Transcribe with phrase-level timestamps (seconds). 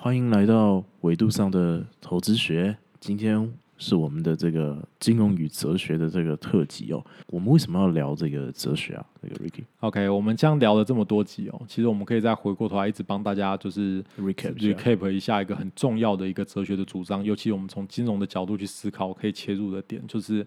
[0.00, 2.76] 欢迎来到维度上的投资学。
[3.00, 7.04] 今天是我们的这个金融与哲学的这个特辑哦。
[7.26, 9.04] 我们为什么要聊这个哲学啊？
[9.20, 20.46] 这个 Ricky OK，我们这样聊了这么多集哦，其实我们可以再回过头来，一直帮大家就是 recap 一下 recap 一下一个很重要的一个哲学的主张，尤其我们从金融的角度去思考，可以切入的点就是。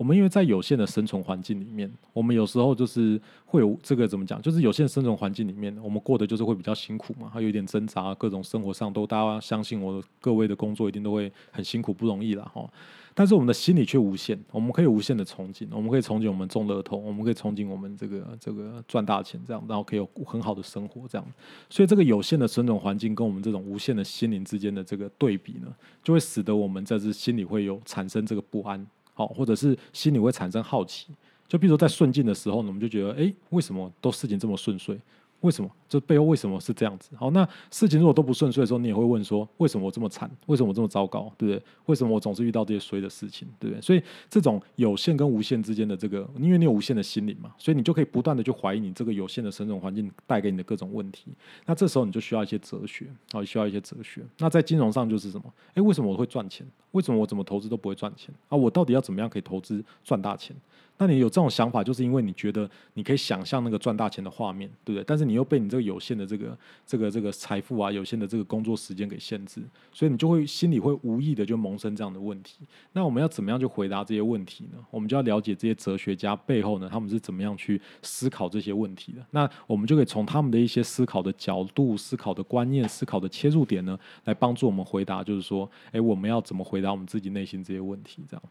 [0.00, 12.66] 我们因为在有限的生存环境里面，我们有时候就是会有这个怎么讲，就是有限的生存环境里面，我们过得就是会比较辛苦嘛，还有一点挣扎，各种生活上都大家相信我各位的工作一定都会很辛苦不容易了哈。
[13.12, 21.26] 但是我们的心理却无限，我们可以无限的憧憬，我们可以憧憬我们中乐透，我们可以憧憬我们这个这个赚大钱这样，然后可以有很好的生活这样。
[21.68, 25.66] 所以这个有限的生存环境跟我们这种无限的心灵之间的这个对比呢，
[26.02, 28.86] 就会使得我们在这心里会有产生这个不安。
[29.20, 31.08] 好，或者是心里会产生好奇，
[31.46, 34.98] 就比如说在顺境的时候呢，我们就觉得，哎，为什么都事情这么顺遂？
[35.40, 35.70] 为什么？
[35.88, 37.10] 这背后为什么是这样子？
[37.16, 40.30] 好，那事情如果都不顺遂的时候，你也会问说，为什么我这么惨？
[40.46, 41.32] 为什么我这么糟糕？
[41.36, 41.62] 对不对？
[41.86, 43.48] 为什么我总是遇到这些衰的事情？
[43.58, 43.80] 对不对？
[43.80, 51.32] 所以这种有限跟无限之间的这个，因为你有无限的心理嘛，所以你就可以不断的去怀疑你这个有限的生存环境带给你的各种问题。
[51.66, 54.22] 那这时候你就需要一些哲学，好，需要一些哲学。
[54.38, 55.52] 那在金融上就是什么？
[55.74, 56.64] 哎，为什么我会赚钱？
[56.92, 58.32] 为什么我怎么投资都不会赚钱？
[58.48, 60.54] 啊，我到底要怎么样可以投资赚大钱？
[61.02, 65.04] 那你有这种想法，就是因为你觉得你可以想象那个赚大钱的画面，对不对？
[65.06, 69.62] 但是你又被你这个有限的这个、这个、这个财富啊，有限的这个工作时间给限制，
[69.94, 72.58] 所以你就会心里会无意的就萌生这样的问题。
[72.92, 74.78] 那我们要怎么样去回答这些问题呢？
[74.90, 79.24] 我们就要了解这些哲学家背后呢，他们是怎么样去思考这些问题的。
[79.30, 88.22] 那我们就可以从他们的一些思考的角度、思考的观念、思考的切入点呢，来帮助我们回答，就是说，哎，我们要怎么回答我们自己内心这些问题？
[88.28, 88.42] 这样。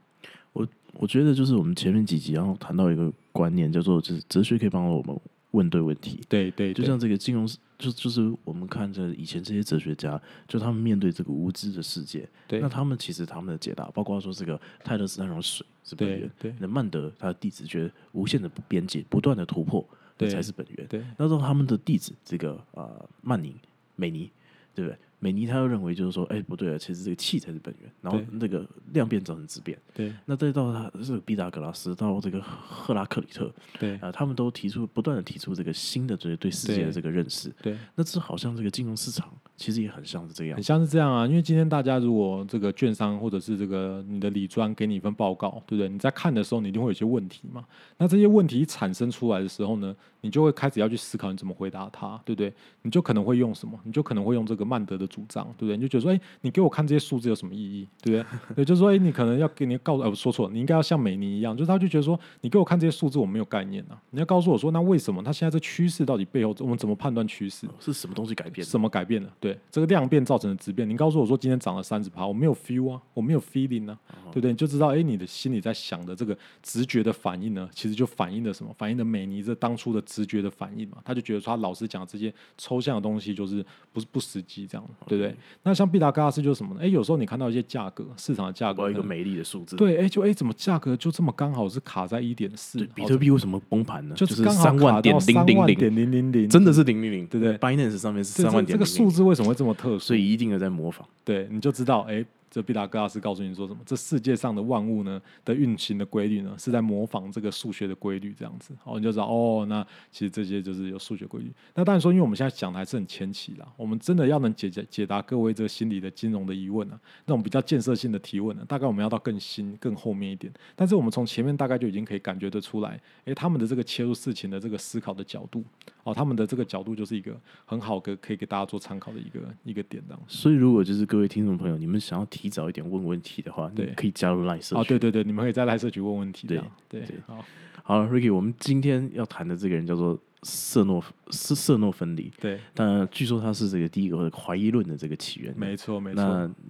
[0.54, 5.20] 我我觉得就是我们前面几集然后谈到一个观念，叫做就是哲学可以帮助我们
[5.52, 6.20] 问对问题。
[6.28, 7.48] 对对，就像这个金融，
[7.78, 19.88] 就就是我们看着以前这些哲学家，就他们面对这个无知的世界，对，那他们其实他们的解答，包括说这个泰勒斯那种水是本源，对，那曼德他的弟子觉得无限的边界不断的突破，
[20.18, 20.88] 对，才是本源。
[20.88, 23.56] 对，那时候他们的弟子这个呃曼宁
[23.96, 24.30] 美尼，
[24.74, 24.98] 对不对？
[25.22, 29.78] 美尼他又认为就是说，哎，不对啊，其实这个气才是本源，然后那个量变造成质变。
[29.94, 37.54] 对，那再到他这个毕达哥拉斯，到这个赫拉克里特，对啊，他们都提出不断的提出这个新的这个对世界的这个认识。
[37.62, 41.28] 对，那这好像这个金融市场其实也很像是这样，很像是这样啊。
[41.28, 45.90] 因为今天大家如果这个券商或者是这个你的理专给你一份报告，对不对？
[45.90, 47.66] 你在看的时候，你一定会有些问题嘛。
[47.98, 52.54] 那这些问题产生出来的时候呢，你就会开始要去思考你怎么回答它，对不对？
[52.84, 53.78] 你就可能会用什么？
[53.84, 55.76] 你就可能会用这个曼德的主张，对不对？
[55.76, 58.40] 你就觉得说，哎，你给我看这些数字有什么意义，对不对？
[58.58, 64.02] 也，就是说，哎，你可能要给你告诉，呃，说错了，你应该要像美尼一样，就是他就觉得说，你给我看这些数字，我没有概念啊。
[64.12, 68.66] 你要告诉我说，那为什么他现在这趋势到底背后，我们怎么判断趋势是什么东西改变？
[68.66, 69.30] 什么改变了？
[69.40, 73.98] 对，这个量变造成的质变，你告诉我说今天涨了三十趴，我没有 feel 啊，我没有 feeling 呢，
[74.32, 74.52] 对不对？
[74.52, 78.74] 你就知道，哎，你的心里在想的这个直觉的反应呢，其实就反映了什么？
[78.78, 80.98] 反映的美尼这当初的直觉的反应嘛。
[81.04, 85.36] 他就觉得说，他老师讲这些抽象的东西就是不是不实际，这样，对不对？
[85.64, 86.82] 那像毕达哥拉斯就是什么呢？
[86.84, 92.80] 哎，有时候你看到一些价格，市场的价格，一个美丽的数字，对，哎，就哎，怎么价格就这么刚好是卡在一点四？
[92.96, 94.16] 比特币为什么崩盘呢？
[94.16, 100.00] 就是三万点零零零点零零零，真的是零零零，对不对？Binance 上面是三万点，这个数字为什么会这么特殊？
[100.00, 102.26] 所以一定有在模仿，对，你就知道，哎。
[102.50, 103.80] 这毕达哥拉斯告诉你说什么？
[103.86, 109.66] 这世界上的万物呢的运行的规律呢，是在模仿这个数学的规律，这样子，哦，你就知道哦。
[109.68, 111.52] 那其实这些就是有数学规律。
[111.76, 120.52] 那当然说，因为我们现在讲的还是很前期啦，我们真的要能解解解答各位这个心理的金融的疑问呢，那种比较建设性的提问呢，大概我们要到更新、更后面一点。
[120.76, 125.64] 但是我们从前面大概就已经可以感觉得出来，诶，他们的这个切入事情的这个思考的角度，
[126.04, 130.22] 哦，他们的这个角度就是一个很好的可以给大家做参考的一个一个点，这样。
[130.28, 133.20] 所以，如果就是各位听众朋友，你们想要听早一点问问。
[133.22, 136.58] 题的话，对，可以加入赖社哦，对对对，你们可以在赖社区问问题，对
[136.88, 137.44] 对对，好，
[137.84, 146.24] 好，Ricky，我们今天要谈的这个人叫做色诺是色诺芬尼，对，但据说他是这个第一个怀疑论的这个起源，没错没错，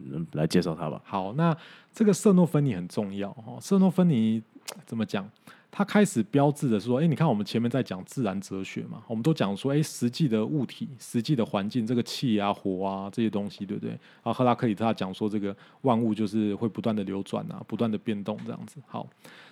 [0.08, 1.00] 那来介绍他吧。
[1.06, 1.56] 好，那
[1.94, 4.42] 这个色诺芬尼很重要哦，色诺芬尼
[4.88, 5.30] 怎么讲？
[5.72, 13.98] 他开始标志的说：“哎，你看我们前面在讲自然哲学嘛，我们都讲说，哎，实际的物体、实际的环境，这个气啊、火啊这些东西，对不对？
[14.24, 18.82] 啊，赫拉克里特讲说，这个万物就是会不断的流转啊，不断的变动这样子。
[18.88, 19.08] 好。”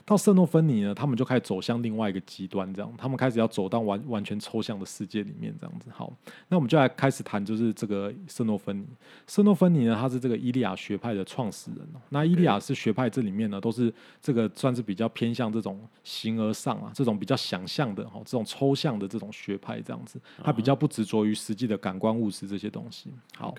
[0.08, 5.90] 到圣诺芬尼呢，他们就开始走向另外一个极端，这样，他们开始要走到完完全抽象的世界里面，这样子。
[5.92, 6.14] 好，
[6.48, 8.88] 那我们就来开始谈，就是这个圣诺芬尼。
[9.28, 11.86] 圣诺芬尼呢，他是这个伊利亚学派的创始人。
[12.08, 15.78] 那伊利亚是学派这里面呢，都是这个算是比较偏向这种
[16.08, 23.12] 形而上啊，这种比较想象的哈，这种抽象的这种学派这样子，他比较不执着于实际的感官物质这些东西。
[23.36, 23.54] 好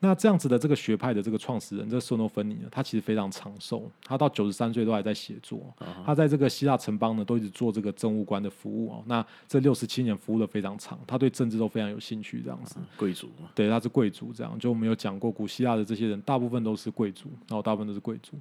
[0.00, 5.74] 那这样子的这个学派的这个创始人，这个瑟诺芬尼呢，他其实非常长寿，他到九十三岁都还在写作。
[6.04, 9.02] 他在这个希腊城邦呢，都一直做这个政务官的服务哦。
[9.06, 12.76] 那这六十七年服务的非常长，他对政治都非常有兴趣，这样子。
[12.98, 18.38] 贵族嘛，对，他是贵族，这样就我们有讲过，古希腊的这些人大部分都是贵族，然后大部分都是贵族。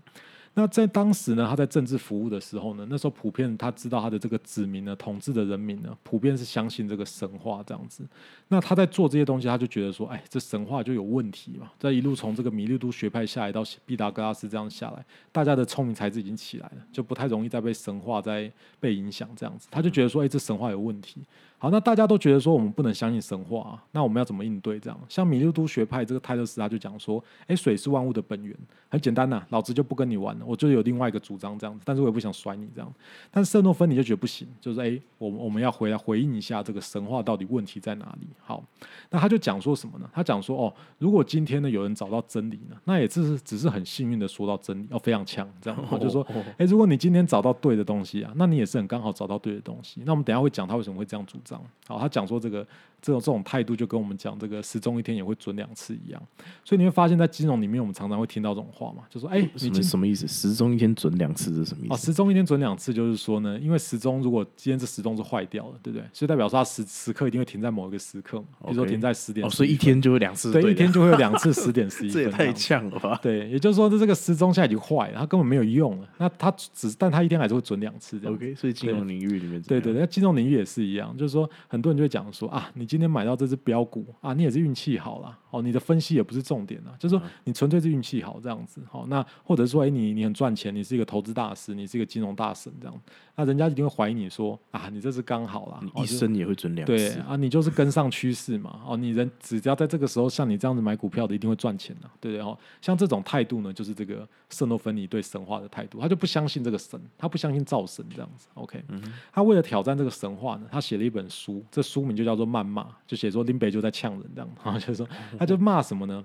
[0.55, 8.05] 那在当时呢，他在政治服务的时候呢，那时候普遍他知道他的这个子民呢，统治的人民呢，普遍是相信这个神话这样子。
[8.49, 11.71] 那他在做这些东西，他就觉得说，哎，这神话就有问题嘛。
[11.79, 19.67] 这一路从这个米利都学派下来到毕达哥拉斯这样下来，大家的聪明才智已经起来了，就不太容易再被神话再被影响这样子。
[19.71, 21.23] 他就觉得说，哎，这神话有问题。
[21.63, 24.77] 好，那大家都觉得说我们不能相信神话啊，那我们要怎么应对？
[24.81, 28.53] 这样，像米利都学派这个泰勒斯他就讲说，哎，水是万物的本源，
[28.89, 32.93] 很简单呐、老子就不跟你玩了，我就有另外一个主张这样子，但是我也不想甩你这样。
[33.31, 38.27] 但是圣诺芬尼就觉得不行，就是哎，我们我们要回来回应一下这个神话到底问题在哪里？
[38.41, 38.61] 好，
[39.09, 40.09] 那他就讲说什么呢？
[40.11, 46.27] 他讲说哦，如果今天呢有人找到真理呢，那也只是只是很幸运的说到真理，哦，非常强这样，我就说，
[46.57, 50.01] 哎，如果你今天找到对的东西啊，那你也是很刚好找到对的东西。
[50.03, 51.52] 那我们等一下会讲他为什么会这样主张。
[51.87, 52.65] 好，他讲说这个
[53.01, 56.21] 这种这种态度就跟我们讲这个时钟一天也会准两次一样，
[56.63, 60.25] 所以你会发现在金融里面我们常常会听到这种话嘛，就说哎，你什么什么意思？
[60.25, 62.05] 时钟一天准两次是什么意哦，思？
[62.05, 66.07] 时钟一天准两次，就是说呢，因为时钟如果今天这时钟是坏掉了，对不对？
[66.13, 72.53] 所以代表说它时时刻一定会停在某一个时刻嘛，比如说停在十点哦，所以一天就会两次对一天就会有两次 十点十一这也太。
[72.53, 73.19] 呛了吧？
[73.21, 76.07] 对，也就是说，这这个时钟现在已经坏了，它根本没有用了。
[76.19, 78.33] 那它只，但它一天还是会准两次这样。
[78.33, 93.01] OK，所以金融领域里面对对，那金融领域也是一样，就是说很多人就会讲说啊，你今天买到这只标股啊，你也是运气好啦，哦，你的分析也不是重点啊，就是说你纯粹是运气好这样子，好、那或者说哎你你很赚钱，你是一个投资大师，你是一个金融大神这样，
[93.35, 96.95] 那人家一定会怀疑你说啊，你这是刚好啦，一生也会准两次。
[96.95, 98.81] 对啊，你就是跟上趋势嘛。
[98.85, 102.45] 哦，你人只要在这个时候像你这样子买股票的，一定会赚钱的、对不对？
[102.45, 108.47] 哦，像这种态度呢，就是这个圣诺芬尼对神话的态度，他就不相信这个神，他不相信造神这样子。
[108.55, 108.83] OK，、
[109.31, 115.07] 他为了挑战这个神话呢，他写了一本书，这书名就叫做《谩骂》，就写说林北就在呛人这样， 然后就是说
[115.37, 116.23] 他就骂什么呢？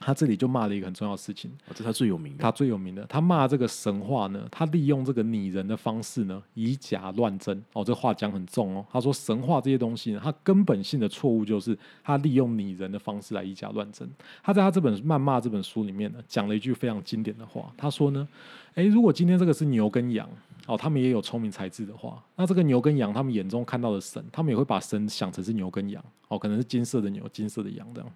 [0.00, 2.38] 他这里就骂了一个很重要的事情，哦这是他最有名的。
[2.40, 7.60] 他最有名的，他骂这个神话呢，他利用这个拟人的方式呢，以假乱真。
[7.72, 8.86] 哦，这话讲很重哦。
[8.92, 14.08] 他说神话这些东西呢，它根本性的错误就是他利用拟人的方式来以假乱真。
[14.40, 17.68] 他在他这本《谩骂》这本书里面呢，讲了一句非常经典的话。
[17.76, 18.28] 他说呢，
[18.74, 20.30] 诶，如果今天这个是牛跟羊，
[20.68, 28.10] 哦，他们也有聪明才智的话，那这个牛跟羊，他们眼中看到的神，他们也会把神想成是牛跟羊，哦，可能是金色的牛、金色的羊这样。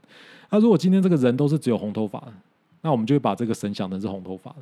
[0.51, 2.23] 那如果今天这个人都是只有红头发，
[2.83, 4.59] 那我们就会把这个神想成是红头发的。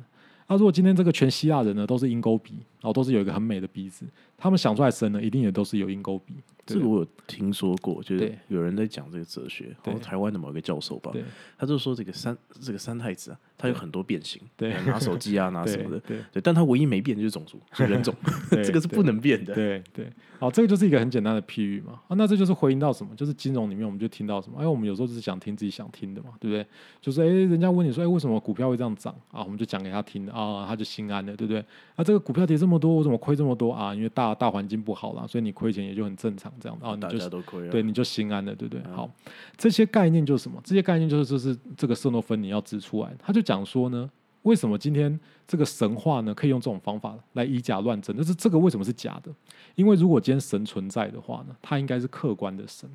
[0.47, 4.05] 那如果今天这个全希腊人呢都是鹰钩鼻，哦都是有一个很美的鼻子，
[4.37, 6.35] 他们想出来神呢一定也都是有鹰钩鼻。
[6.65, 11.11] 对这个我有听说过，就是有人在讲这个哲学，台湾的某一个教授吧，
[11.57, 18.13] 他就说这个三这个三太子啊，他有很多变形，对拿手机啊，拿什么的，对对，但他唯一没变就是种族，是人种，
[18.51, 19.53] 这个是不能变的。
[19.53, 20.07] 对对，
[20.39, 22.01] 好，这个就是一个很简单的譬喻嘛。
[22.07, 23.15] 啊，那这就是回应到什么？
[23.15, 24.59] 就是金融里面我们就听到什么？
[24.59, 26.65] 哎，我们有时候就是想听自己想听的嘛，对不对？
[26.99, 29.43] 就是哎，人家问你说，哎，为什么股票会这样涨啊？
[29.43, 31.63] 我们就讲给他听啊，他就心安了，对不对？
[31.95, 33.93] 啊，这个股票跌这么多，我怎么亏这么多啊？
[33.93, 37.71] 因为大大环境不好啦，所以你亏钱也就很正常，这样啊，你大就家都亏了。
[37.71, 38.83] 对，你就心安了，对不对？
[38.93, 39.09] 好，
[39.57, 40.59] 这些概念就是什么？
[40.63, 44.09] 这些概念就是就是这个色诺芬尼要指出来，他就讲说呢，
[44.43, 48.15] 为什么今天这个神话呢可以用这种方法来以假乱真？
[48.15, 49.31] 但是这个为什么是假的？
[49.75, 52.89] 因为如果今天神存在的话呢，它应该是客观的神。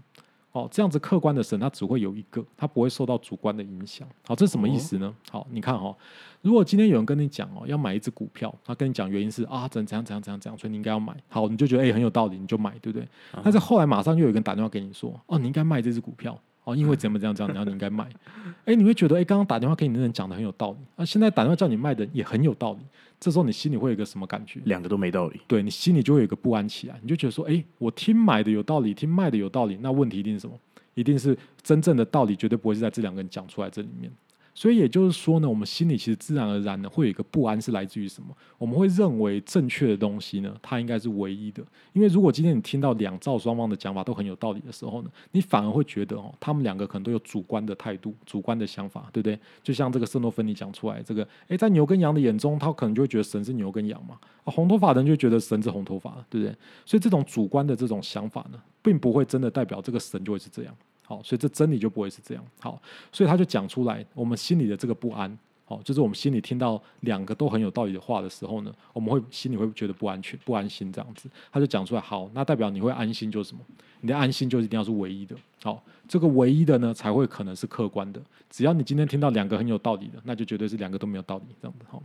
[0.56, 4.08] 哦，这样子客观的神，它只会有一个，它不会受到主观的影响。
[4.26, 5.14] 好，这是什么意思呢？
[5.30, 5.96] 好，你看哈、哦，
[6.40, 11.14] 如果今天有人跟你讲哦，要买一只股票，他跟你讲原因是啊，怎怎样怎样怎样怎样，所以你应该要买。
[11.28, 13.06] 好，你就觉得哎、很有道理，你就买，对不对？
[13.42, 16.38] 但是后来马上又有一个人打电话给你说，哦，你应该卖这只股票。
[16.66, 18.08] 哦，因为怎么怎样怎样，然后你应该卖。
[18.66, 22.80] 哎，你会觉得哎，刚刚打电话给你的人讲的很有道理，啊，现在打电话叫你卖的也很有道理。
[23.20, 24.60] 这时候你心里会有一个什么感觉？
[24.64, 25.40] 两个都没道理。
[25.46, 30.58] 对你心里就会有一个不安起来，你就觉得说，哎，我听买的有道理，听卖的有道理，那问题一定是什么？
[30.94, 34.10] 一定是真正的道理，绝对不会是在这两个人讲出来这里面。
[34.56, 38.34] 所以也就是说呢，我们心里其实自然而然的会有一个不安，是来自于什么？
[38.56, 41.62] 我们会认为正确的东西呢，它应该是唯一的。
[41.92, 49.38] 因为如果今天你听到两造双方的讲法都很有道理的时候呢，你反而会觉得哦，他们两个可能都有主观的态度、主观的想法，对不对？
[49.62, 56.56] 就像这个圣诺芬尼讲出来，这个诶，在牛跟羊的眼中，他可能就会觉得神是牛跟羊嘛，啊，红头发的人就觉得神是红头发，对不对？
[56.86, 60.74] 所以这种主观的这种想法呢，并不会真的代表这个神就会是这样。
[61.06, 62.44] 好，所以这真理就不会是这样。
[62.60, 62.82] 好，
[63.12, 71.30] 所以他就讲出来，我们心里的这个不安，好，就是我们心里听到两个都很有道理的话的时候呢，我们会心里会觉得不安全、不安心这样子。
[71.52, 73.60] 他就讲出来，好，那代表你会安心就是什么？
[74.00, 75.36] 你的安心就一定要是唯一的。
[75.62, 78.20] 好，这个唯一的呢，才会可能是客观的。
[78.50, 81.84] 只要你今天听到两个很有道理的，那就绝对是两个都没有道理这样子。
[81.88, 82.02] 好。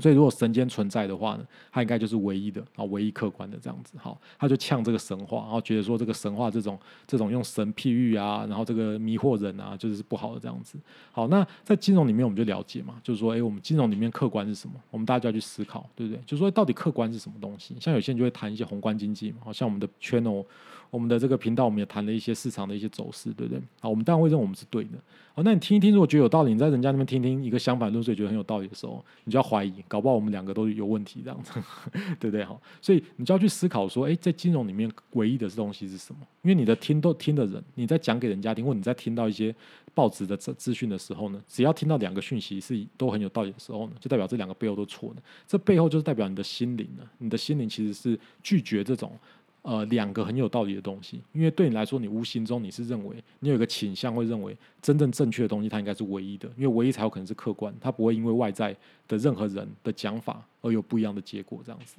[0.00, 3.96] 所以，如果神间存在的话呢，它应该就是唯一的啊，唯一客观的这样子。
[3.96, 10.76] 好，他就呛这个神话，然后觉得说这个神话这种这种用神譬喻啊，然后这个迷惑人啊，就是不好的这样子。
[11.12, 14.74] 好，那在金融里面我们就了解嘛，就是说，哎，我们金融里面客观是什么？
[14.90, 16.20] 我们大家就要去思考，对不对？
[16.26, 17.76] 就是说，到底客观是什么东西？
[17.80, 20.44] 像有些人就会谈一些宏观经济嘛，好像我们的 channel。
[20.90, 23.58] 我们的这个频道，我们也谈了一些市场的一些走势，对不对？
[23.80, 24.90] 好，我们当然会认为我们是对的。
[25.34, 31.52] 好，那你听一听，如果觉得有道理，你在人家那边听听一个相反论述，觉得很有道理的时候，你就要怀疑，搞不好我们两个都有问题，这样子，
[32.18, 32.42] 对不对？
[32.42, 36.20] 哈，所以你就要去思考说，哎，在金融里面唯一的东西是什么？
[36.40, 39.54] 因为你的听都听的人，你在讲给人家听，或你在听到一些
[39.92, 45.22] 报纸的资资讯的时候呢，只要听到两个讯息是都很有道理的时候呢，就代表这两个背后都错的。
[45.46, 49.12] 这背后就是代表你的心灵呢，你的心灵其实是拒绝这种。
[49.62, 58.76] 呃，两个很有道理的东西，因为对你来说，你无形中你是认为你有一个倾向，会认为真正正确的东西它应该是唯一的，因为唯一才有可能是客观，它不会因为外在
[59.06, 61.96] 的任何人的讲法而有不一样的结果，这样子。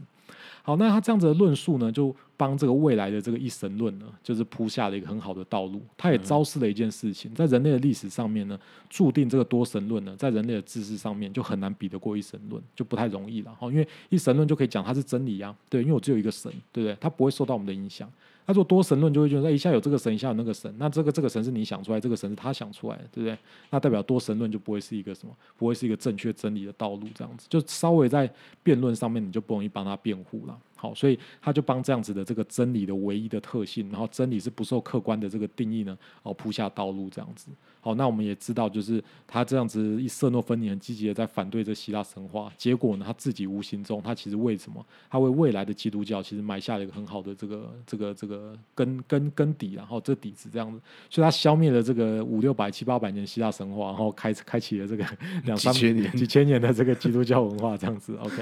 [0.64, 5.82] 好，那他这样子的论述呢，就帮这个未来的这个一神论呢，就是铺下了一个很好的道路。
[5.98, 8.58] 他也昭示了一件事情，在人类的历史上面呢，
[8.90, 13.68] 注定这个多神论呢，在人类的知识上面就很难比得过一神论，就不太容易了哈。
[13.70, 16.98] 因为一神论就可以讲它是真理啊，对，因为我只有一个神，对不对？
[17.02, 18.10] 它不会受到我们的影响。
[18.46, 23.38] 他说多神论就会觉得，一下有这个神，一下有那个神，那这个这个神是你想出来，这个神是他想出来的，对不对？
[23.70, 28.30] 那代表多神论就不会是一个什么，不会是一个正确真理的道路，这样子，就稍微在
[28.62, 30.58] 辩论上面你就不容易帮他辩护了。
[30.84, 37.52] 好，所以他就帮这样子的这个真理的唯一的特性，然后真理是不受客观的这个定义呢，哦铺下道路这样子。
[37.80, 44.86] 好，那我们也知道，就是他这样子一色诺芬尼很积极的在反对这希腊神话，结果呢，他自己无形中他其实为什么？
[45.10, 55.06] 他为未来的基督教其实埋下了一个很好的这个这个这个根根根底，然后这底子这样子，所以他消灭了这个五六百七八百年希腊神话，然后开开启了这个
[55.46, 58.18] 两三千年几千年的这个基督教文化这样子。
[58.18, 58.36] OK，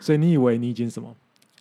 [0.00, 1.14] 所以你以为你已经什么？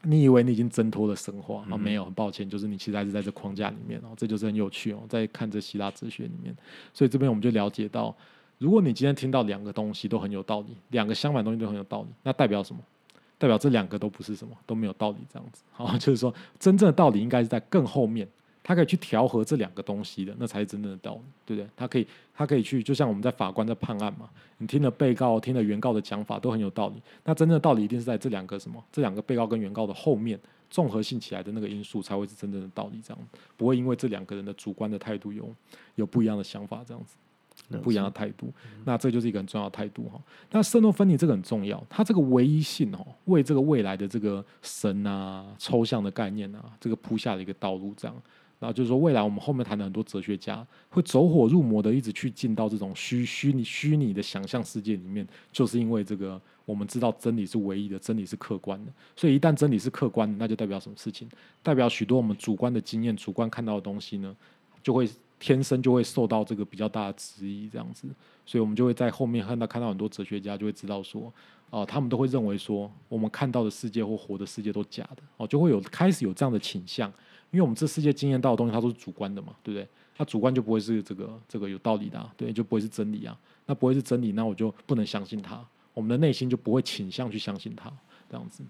[0.06, 1.78] 你以为你已经挣脱了神话啊？
[1.78, 4.14] 没有，很抱歉，就是你其实还是在这框架里面哦。
[4.16, 6.56] 这就是很有趣哦，在看这希腊哲学里面。
[6.94, 8.16] 所以这边我们就了解到，
[8.58, 12.82] 如果你今天听到两个东西都很有道理，两个相反东西都很有道理，那代表什么？
[13.38, 15.62] 代表这两个都不是什么，都没有道理这样子。
[15.72, 18.28] 好， 就是说真正的道理应该是在更后面。
[18.68, 21.70] 他可以去调和这两个东西的，那才是真正的道理，对不对？
[21.78, 28.84] 他可以，他可以去，就像我们在法官在判案嘛，你听了被告、听了原告的讲法都很有道理，那真正的道理一定是在这两个什么？
[28.92, 30.40] 这两个被告跟原告的后面
[30.72, 35.48] 综合性起来的那个因素才会是真正的道理，这样不会因为这两个人的主观的态度有
[35.94, 37.16] 有不一样的想法，这样子
[37.84, 38.52] 不一样的态度，
[38.84, 40.20] 那这就是一个很重要的态度哈。
[40.50, 48.16] 那圣诺芬尼这个很重要，它这个唯一性哦，为这个未来的这个神啊、抽象的概念啊，这个铺下了一个道路，这样。
[48.60, 58.92] 然后就是说，未来我们后面谈的很多哲学家会走火入魔的，一直去进到这种虚虚拟虚拟的想象世界里面，就是因为这个我们知道真理是唯一的，真理是客观的。
[59.16, 61.28] 所以一旦真理是客观的，那就代表什么事情？
[61.62, 64.36] 代表许多我们主观的经验、主观看到的东西呢，
[64.82, 65.08] 就会
[65.38, 68.08] 天生就会受到这个比较大的质疑，这样子。
[68.46, 71.32] 所以我们就会在后面看到看到很多哲学家就会知道说，
[71.72, 77.12] 哦，他们都会认为说，我们看到的世界或活的世界都假的，哦，就会有开始有这样的倾向。
[77.56, 79.88] 因为我们这世界经验到的东西，它都是主观的嘛，对不对？
[80.18, 83.38] 它主观就不会是这个这个有道理的，对，就不会是真理啊。
[83.66, 85.66] 那不会是真理，那我就不能相信它。
[85.94, 87.90] 我们的内心就不会倾向去相信它，
[88.30, 88.62] 这样子。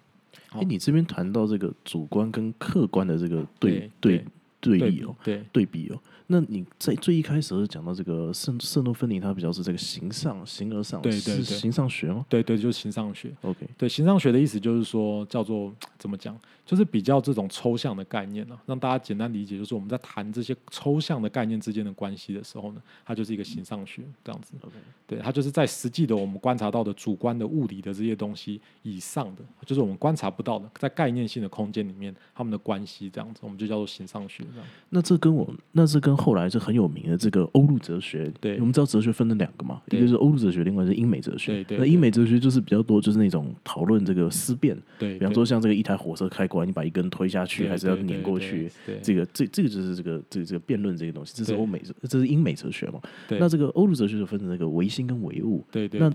[0.51, 4.24] 哎，你这边谈到这个主观跟客观的这个对对
[4.70, 6.00] 对立哦，对对比哦。
[6.28, 12.26] 那你在最一开始是讲到这个圣圣诺芬尼，它比较是这个形上形而上，对对对，形上学吗？
[12.28, 13.32] 对对，就是形上学。
[13.42, 16.36] OK，对形上学的意思就是说叫做怎么讲？
[16.66, 24.54] 就是比较这种抽象的概念呢，让大家简单理解，就是我们在谈这些抽象的概念之间的关系的时候呢，它就是一个形上学这样子。
[24.62, 24.74] OK，
[25.06, 34.44] 对，它就是在实际的我们观察到的主观的物理的这些东西以上的，就是我们观察不到的，在概念性的空间里面，他们的关系这样子，我们就叫做形上学。
[34.90, 41.54] 那这跟我那是跟后来是很有名的这个欧陆哲学，对，我们知道哲学分了两个嘛，一个是欧陆哲学，另外是英美哲学。
[41.54, 41.78] 对对。
[41.78, 48.72] 那英美哲学就是比较多，就是那种讨论这个思辨，对，比方说像这个一台火车开过来，你把一根推下去，还是要碾过去？
[49.02, 53.02] 这个这这个就是这个这个这个辩论这个东西，这是欧美这是英美哲学嘛？
[53.28, 53.40] 对。
[53.40, 56.00] 那这个欧陆哲学就分成那个唯心跟唯物，对对。
[56.00, 56.10] 那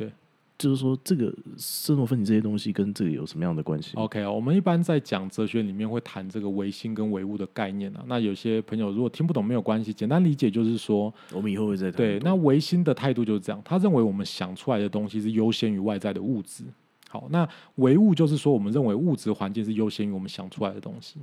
[0.61, 8.05] 就是说这个色诺芬尼这些东西跟这个有什么样的关系？OK 啊，我们一般在讲哲学里面会谈这个唯心跟唯物的概念啊。
[8.07, 11.93] 那有些朋友如果听不懂没有关系，简单理解就是说，我们以后会再谈。
[11.97, 16.65] 对，那唯心的态度就是这样，他认为我们想出来的东西是优先于外在的物质。
[17.09, 21.19] 好，那唯物就是说，我们认为物质环境是优先于我们想出来的东西。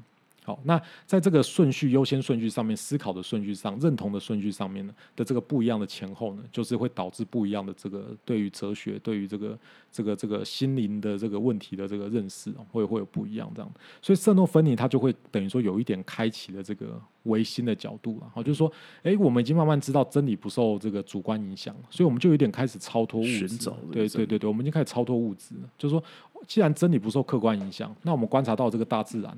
[0.47, 9.59] 好，那在这个顺序优先顺序上面，思考的顺序上，认同的顺序上面呢的这个不一样的前后呢，就是会导致不一样的这个对于哲学、对于这个
[9.91, 13.69] 这个这个心灵的这个问题的这个认识哦，会会有不一样这样。
[14.01, 18.71] 所以圣诺芬尼他就会等于说有一点开启了这个唯心的角度了，好，就是说，
[19.03, 23.49] 哎，我们已经慢慢知道真理不受这个主观影响，所以我们就有点开始超脱物质
[23.91, 26.01] 对对对对，我们已经开始超脱物质了，就是说，
[26.47, 29.37] 既然真理不受客观影响，那我们观察到这个大自然。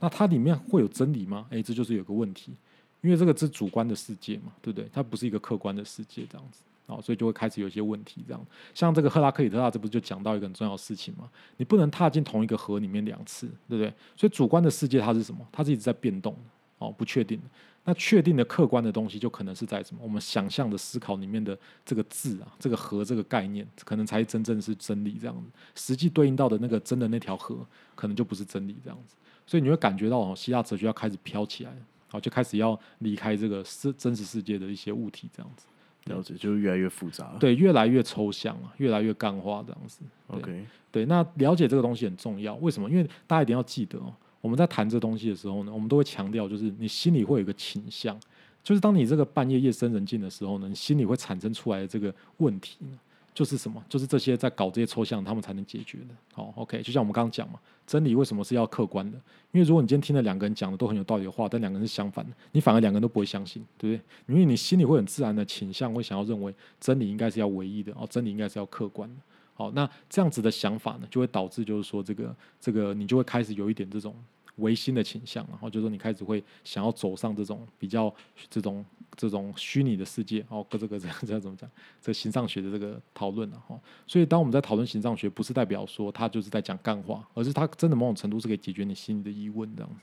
[0.00, 1.46] 那它里面会有真理吗？
[1.50, 2.52] 诶，这就是有个问题，
[3.00, 4.88] 因为这个是主观的世界嘛，对不对？
[4.92, 8.22] 它不是一个客观的世界，这样子，哦，所以就会开始有一些问题。
[8.26, 11.28] 这样，像这个赫拉克里特，他这不就讲到一个很重要的事情吗？
[11.56, 13.92] 你不能踏进同一个河里面两次，对不对？
[14.16, 15.46] 所以主观的世界它是什么？
[15.50, 16.40] 它是一直在变动的，
[16.78, 17.44] 哦，不确定的。
[17.84, 20.02] 那确定的客观的东西，就可能是在什么？
[20.02, 25.50] 我们想象的思考里面的这个字啊，这个河这个概念，可能才真正是真理这样子。
[25.74, 29.16] 实际对应到的那个真的那条河，可能就不是真理这样子。
[29.48, 31.76] 所以你会感觉到哦，希腊哲学要开始飘起来了，
[32.08, 35.64] 好，就开始要离开这个世真实世界的一些物体这样子。
[36.04, 37.38] 了解，就是越来越复杂了。
[37.38, 40.00] 对，越来越抽象了，越来越干化这样子。
[40.28, 42.54] 对，OK，对，那了解这个东西很重要。
[42.56, 42.90] 为什么？
[42.90, 44.12] 因为大家一定要记得哦，
[44.42, 48.18] 我们在谈这东西的时候呢，我们都会强调，就是你心里会有一个倾向，
[48.62, 52.98] 就是当你这个半夜夜深人静的时候呢，你心里会产生出来的这个问题呢，
[53.38, 53.80] 就是什么？
[53.88, 56.06] 就是这些在搞这些抽象，他们才能解决的。
[56.32, 59.16] 好，OK，就像我们刚刚讲嘛，真理为什么是要客观的？
[59.52, 64.34] 因为如果你今天听了两个人讲的都很有道理的话，但两个人是相反的，你反而两个人都不会相信，对不对？
[64.34, 69.14] 因为你心里会很自然的倾向，会想要认为真理应该是要唯一的，哦，真理应该是要客观的。
[69.54, 74.16] 好，那这样子的想法呢，就会导致就是说，这个这个你就会开始有一点这种
[74.58, 78.14] 唯心的倾向，然后就是说你开始会想要走上这种比较
[78.48, 78.84] 这种
[79.16, 81.68] 这种虚拟的世界，哦，各这个这样这样怎么讲？
[82.00, 90.00] 这形上学的这个讨论啊，哈，所以当我们在讨论形上学，不是代表说他就是在讲干话，而是他真的某种程度是可以解决你心里的疑问这样子。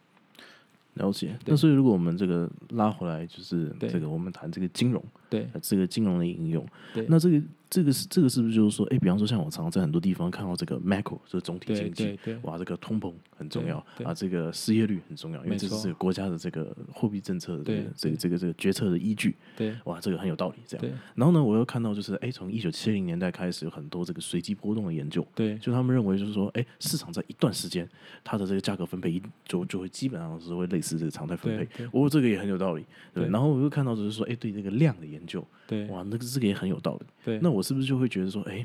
[0.96, 1.38] 了解。
[1.46, 7.42] 那所以如果我们这个拉回来，就是这个我们谈这个金融，对这个金融的应用，对那这个
[7.76, 19.76] 这个是这个是不是就是说，哎，比方说像我常常在很多地方看到这个 macro，这个总体经济对，哇，这个通膨很重要啊，这个失业率很重要，因为这是这个国家的这个货币政策的这个这个这个这个决策的依据，对。
[19.84, 20.56] 哇，这个很有道理。
[20.66, 25.58] 这样，然后呢，我又看到就是，哎，从一九七零年代开始，有很多这个随机波动的研究，对。
[25.58, 27.86] 就他们认为就是说，哎，市场在一段时间，
[28.24, 31.66] 它的这个价格分配一就就会基本上是会类似这个常态分配。
[31.66, 31.90] 对对。
[31.92, 32.86] 哦，这个也很有道理。
[33.14, 33.30] 对，对。
[33.30, 35.86] 然后我又看到就是说，哎，对这个量的研究，对。
[35.88, 37.06] 哇，那个这个也很有道理。
[37.24, 38.64] 对，那我是不是就会觉得说，哎，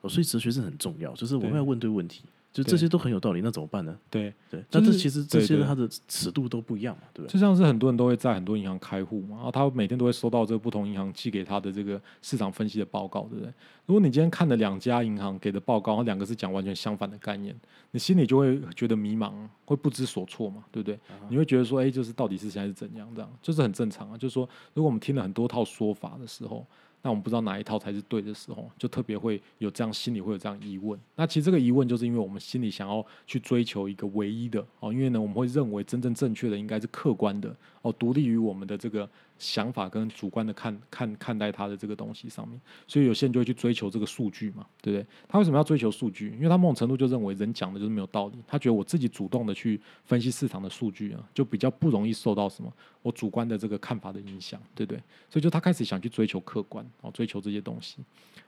[0.00, 3.98] 哦，所以哲学是很重要，就是我们要问对问题，就这些都很有道理，那怎么办呢？
[4.08, 7.32] 对，对，但这其实这些它的尺度都不一样嘛，对不对？
[7.32, 13.52] 就像是很多人都会在很多银行开户嘛，然后他每天都会收到这个不同银行寄给他的这个市场分析的报告，对不对？
[13.84, 17.54] 如果你今天看了两家银行给的报告，然后两个是讲完全相反的概念，
[17.90, 19.32] 你心里就会觉得迷茫，
[19.64, 20.98] 会不知所措嘛，对不对？
[21.28, 23.08] 你会觉得说，哎，就是到底是现在是怎样？
[23.14, 24.16] 这样就是很正常啊。
[24.16, 26.66] 就是说，如果我们听了很多套说法的时候，
[27.06, 30.98] 那我们不知道哪一套才是对的时候，就特别会有这样心里会有这样疑问。
[31.14, 42.60] 那其实这个疑问就是因为我们心里想要去追求一个唯一的哦，因为呢我们会认为真正正确的应该是客观的哦，独立于我们的这个想法跟主观的看看看待他的这个东西上面。
[42.86, 45.06] 所以有些人就会去追求这个数据嘛，对不对？
[45.28, 46.30] 他为什么要追求数据？
[46.32, 52.72] 因为他某种程度就认为人讲的就是没有道理，他觉得我自己主动的去分析市场的数据啊，就比较不容易受到什么
[53.02, 55.02] 我主观的这个看法的影响，对不对？
[55.28, 57.98] 所以就他开始想去追求客观，哦，追求这些东西，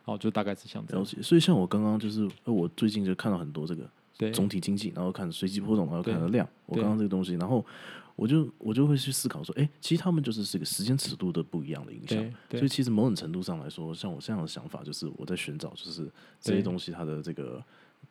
[0.05, 1.03] 哦，就大概是像这样。
[1.03, 1.21] 了解。
[1.23, 7.65] 所以像我刚刚就是，呃，我最近就看到很多这个对总体经济，然后看随机波动，然后看量，我刚刚这个东西，然后
[8.19, 12.19] 我就我就会去思考说，哎，其实他们就是这个时间尺度的不一样的影响
[12.51, 17.63] 所以其实某种程度上来说，像我这样的想法，就是我在寻找，就是这些东西它的这个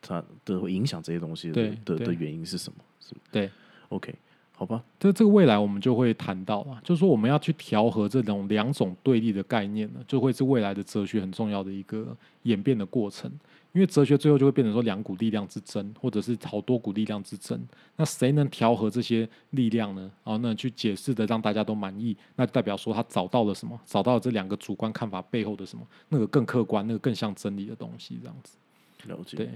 [0.02, 2.80] 它的会影响这些东西的的的原因是什么？
[3.02, 3.52] 是对
[3.90, 4.16] ，OK，
[4.54, 13.30] 好吧，这这个未来我们就会谈到了，就是说我们要去调和这种两种对立的概念呢，就会是未来的哲学很重要的一个演变的过程。
[13.78, 17.64] 因为哲学最后就会变成说两股力量之争，或者是好多股力量之争。
[17.96, 20.12] 那谁能调和这些力量呢？
[20.24, 23.80] 啊，那，去解释的让大家都满意，那就代表说他找到了什么？
[23.86, 25.88] 找到了这两个主观看法背后的什么？
[26.10, 28.58] 那个更客观、那个更像真理的东西，这样子。
[29.06, 29.38] 了解。
[29.38, 29.52] 对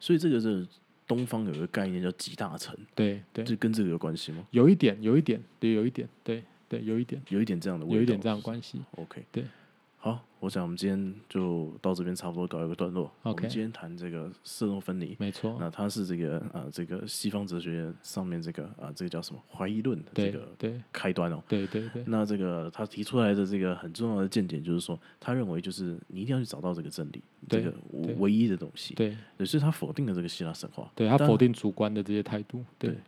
[0.00, 0.66] 所以这个是
[1.06, 4.42] 东方有一个概念叫集大成，对对，这跟这个有关系吗？
[4.52, 8.80] 有一点，有一点，对，有一点，对对，有一点，有一点这样的，有一点这样的关系。
[8.96, 9.44] OK，对，
[10.06, 13.10] 好，我想我们今天就到这边差不多搞一个段落。
[13.24, 19.42] 我们今天谈这个色诺分离，没错，那他是这个呃这个西方哲学上面这个啊、这个叫什么？
[19.52, 20.80] 怀疑论的这个对。
[20.92, 21.42] 开端哦。
[21.48, 22.04] 对对对。
[22.06, 27.74] 那这个他提出来的这个很重要的见解，就是说，他认为就是你一定要去找到这个真理，这个
[28.18, 28.94] 唯一的东西。
[28.94, 29.16] 对。
[29.36, 30.88] 对，所以他否定了这个希腊神话。
[30.94, 32.90] 对，他否定主观的这些态度，对。
[32.90, 32.98] 对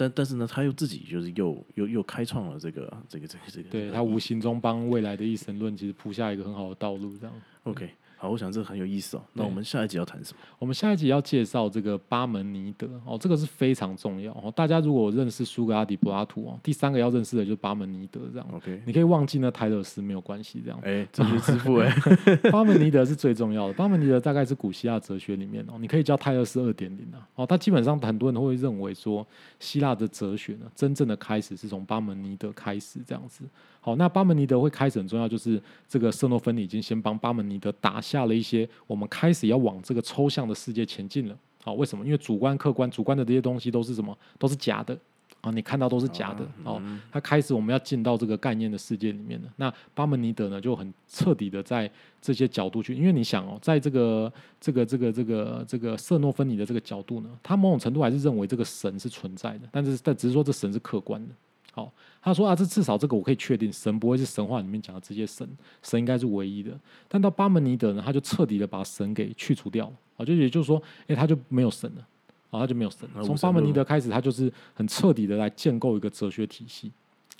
[0.00, 3.68] 但但是呢，他又自己就是又又又开创了这个这个这个这个。
[3.68, 7.34] 对他无形中帮未来的一神论其实铺下一个很好的道路，这样。
[7.64, 9.22] OK，好，我想这个很有意思哦。
[9.32, 10.38] 那我们下一集要谈什么？
[10.58, 14.52] 我们下一集要介绍这个巴门尼德哦，这个是非常重要哦。
[14.56, 18.46] 大家如果认识苏格拉底、柏拉图哦，第三个要认识的就是巴门尼德这样。
[18.52, 20.80] OK，你可以忘记那泰勒斯没有关系，这样。
[20.82, 21.94] 哎，哲学之父哎，
[22.50, 23.72] 巴门尼德是最重要的。
[23.74, 27.24] 巴门尼德大概是古希腊哲学里面哦，你可以叫泰勒斯二点零啊。
[27.36, 29.24] 哦，他基本上很多人会认为说，
[29.60, 33.44] 希腊的哲学呢，真正的开始是从巴门尼德开始这样子。
[33.80, 41.36] 好，那巴门尼德会开始很重要，就是这个色诺芬尼已经先帮巴门尼德打下了一些我们开始要往这个抽象的世界前进了。
[41.62, 42.04] 好，为什么？
[42.04, 44.16] 因为主观、客观、主观的这些东西都是什么？
[44.38, 44.98] 都是假的。
[45.40, 46.82] 啊，你看到都是假的哦。
[47.12, 49.48] 他开始我们要进到这个概念的世界里面了。
[49.54, 51.88] 那巴门尼德呢，就很彻底的在
[52.20, 61.32] 这些角度去，因为你想哦，在这个这个这个这个这个色诺芬尼的这个角度呢，他某种程度还是认为这个神是存在的，但是但只是说这神是客观的。
[61.72, 65.48] 好，他说啊，这至少这个我可以确定，神不会是神话里面讲的这些神，
[65.82, 66.72] 神应该是唯一的。
[67.08, 72.06] 但到巴门尼德呢，他就彻底的把神给去除掉了啊，就也就是说，诶，他就没有神了。
[72.50, 73.22] 啊，他就没有神了。
[73.22, 76.90] 从巴门尼德开始，他就是很彻底的来建构一个哲学体系，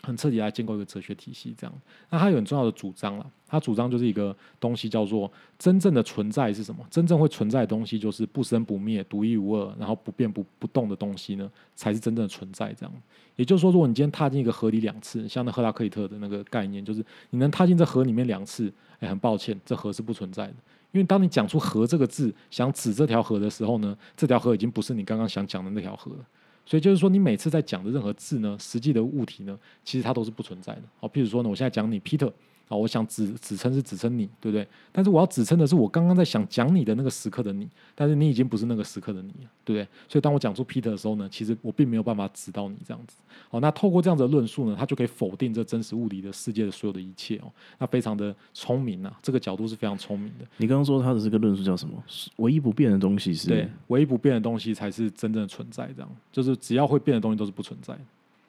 [0.02, 1.54] 很彻底来建构一个哲学体系。
[1.58, 1.74] 这样，
[2.10, 3.26] 那他有很重要的主张了。
[3.50, 6.84] 他主张就是一个东西叫做真正的存在是什么？
[6.90, 12.72] 真正会存在的东西就是不生不灭、独一无二，然后不变不不动的东西呢，才是真正的存在。
[12.74, 12.92] 这样，
[13.36, 20.54] 也就是说，如果你今天踏进一个河里两次，像那赫拉克利特的那个概念，就是你能踏进这河里面两次，哎，很抱歉，这河是不存在的。
[20.92, 26.24] 因为当你讲出“河”这个字，想指这条河的时候呢，这条河已经不是你刚刚想讲的那条河了。
[26.68, 30.82] 所以就是说，你每次在讲的任何字呢，实际的物体呢，其实它都是不存在的。
[31.00, 32.30] 好，譬如说呢，我现在讲你 Peter，
[32.68, 34.66] 啊，我想指指称是指称你，对不对？
[34.92, 39.88] 但是我要指称的是我刚刚在想讲你的那个时刻的你，但是你已经不是那个时刻的你了，对不对？
[40.08, 43.16] 所以当我讲出 Peter 的时候呢，其实我并没有办法指到你这样子。
[43.50, 47.50] 好，那透过这样子的论述呢，他就可以否定这真实物理的世界的所有的一切哦。
[47.78, 50.44] 那非常的聪明啊，这个角度是非常聪明的。
[50.58, 51.94] 你刚刚说他的这个论述叫什么？
[52.36, 58.00] 唯一不变的东西是对，唯一不变的东西才是真正的存在，这样就是只要会变的东西都是不存在的。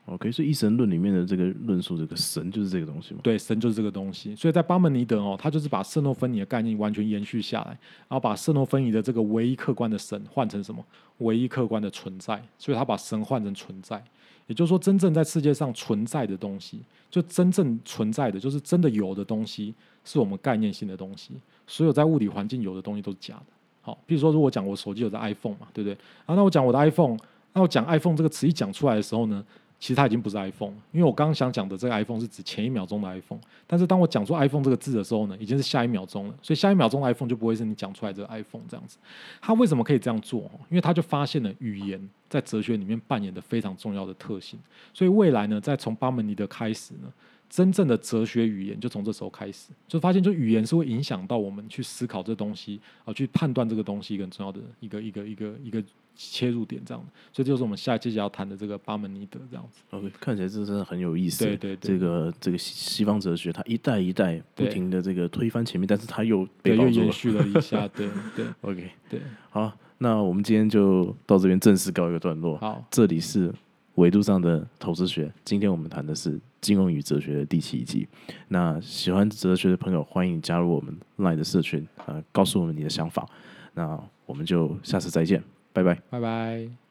[0.09, 3.19] OK，所以一神论里面的这个论述，这个神就是这个东西嘛。
[3.23, 4.35] 对，神就是这个东西。
[4.35, 7.67] 所以在巴门尼德哦，他就是把色诺芬尼的概念完全延续下来，
[8.07, 10.83] 然后把色诺芬尼的这个唯一客观的神换成什么？
[11.19, 12.41] 唯一客观的存在。
[12.57, 14.03] 所以他把神换成存在，
[14.47, 16.79] 也就是说，真正在世界上存在的东西，
[17.11, 21.33] 就真正存在的，就是真的有的东西，是我们概念性的东西。
[21.67, 23.45] 所有在物理环境有的东西都是假的。
[23.81, 25.93] 好，比如说，如果讲我手机有的 iPhone 嘛，对不对？
[26.25, 27.17] 啊，那我讲我的 iPhone，
[27.53, 29.43] 那我讲 iPhone 这个词一讲出来的时候呢，
[29.79, 38.97] 其实它已经不是 iPhone，因为我刚刚想讲的这个 iPhone 是指前一秒钟的 iPhone，但是当我讲出 iPhone 这个字的时候呢，已经是下一秒钟了，所以下一秒钟 iPhone 就不会是你讲出来这个 iPhone 这样子。
[39.39, 40.41] 他为什么可以这样做？
[40.69, 44.59] 因为他就发现了语言在哲学里面扮演的非常重要的特性，
[44.93, 47.11] 所以未来呢，在从巴门尼德开始呢。
[47.49, 55.83] 真正的哲学语言就从这时候开始，就发现，就语言是会影响到我们去思考这东西啊，去判断这个东西一个很重要的一个一个一个一个
[56.15, 57.09] 切入点，这样的。
[57.33, 59.81] 所以这就是我们下一期要谈的这个巴门尼德这样子。
[59.89, 61.43] OK，看起来这真的很有意思。
[61.43, 66.89] 对对对这个这个西西方哲学，它一代一代不停的这个推翻前面，但是它又被对，又。
[66.99, 72.57] 延续了一下，对对 OK，对，好，那我们今天就到这边正式告一个段落。
[72.57, 73.53] 好，这里是
[73.95, 78.07] 维度上的投资学，今天我们谈的是金融与哲学的第七集。
[78.49, 83.27] 那喜欢哲学的朋友，欢迎加入我们 LINE 的社群，呃，告诉我们你的想法。
[83.73, 85.95] 那我们就下次再见，拜拜。
[86.09, 86.88] 拜拜。